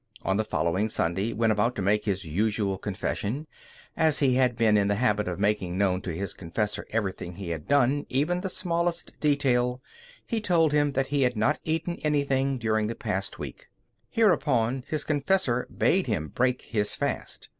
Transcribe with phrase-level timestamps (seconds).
[0.23, 3.45] On the following Sunday, when about to make his usual confession,
[3.95, 7.51] as he had been in the habit of making known to his confessor everything he
[7.51, 9.79] had done, even the smallest detail,
[10.25, 13.67] he told him that he had not eaten anything during the past week.
[14.09, 17.49] Hereupon his confessor bade him break his fast.